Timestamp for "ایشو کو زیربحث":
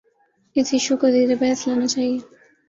0.73-1.59